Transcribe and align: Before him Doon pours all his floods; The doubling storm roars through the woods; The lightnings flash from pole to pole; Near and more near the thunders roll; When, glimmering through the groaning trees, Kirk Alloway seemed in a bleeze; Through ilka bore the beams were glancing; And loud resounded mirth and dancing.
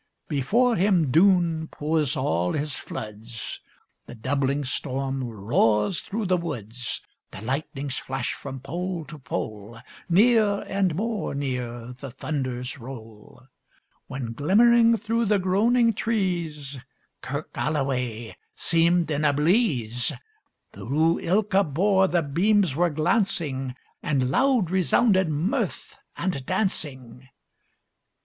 Before 0.27 0.75
him 0.77 1.11
Doon 1.11 1.67
pours 1.67 2.17
all 2.17 2.53
his 2.53 2.75
floods; 2.75 3.61
The 4.07 4.15
doubling 4.15 4.65
storm 4.65 5.23
roars 5.23 6.01
through 6.01 6.25
the 6.25 6.37
woods; 6.37 7.03
The 7.29 7.39
lightnings 7.41 7.99
flash 7.99 8.33
from 8.33 8.61
pole 8.61 9.05
to 9.05 9.19
pole; 9.19 9.77
Near 10.09 10.61
and 10.63 10.95
more 10.95 11.35
near 11.35 11.93
the 11.93 12.09
thunders 12.09 12.79
roll; 12.79 13.43
When, 14.07 14.33
glimmering 14.33 14.97
through 14.97 15.25
the 15.25 15.37
groaning 15.37 15.93
trees, 15.93 16.79
Kirk 17.21 17.51
Alloway 17.53 18.35
seemed 18.55 19.11
in 19.11 19.23
a 19.23 19.33
bleeze; 19.33 20.13
Through 20.73 21.19
ilka 21.19 21.63
bore 21.63 22.07
the 22.07 22.23
beams 22.23 22.75
were 22.75 22.89
glancing; 22.89 23.75
And 24.01 24.31
loud 24.31 24.71
resounded 24.71 25.29
mirth 25.29 25.99
and 26.17 26.43
dancing. 26.47 27.29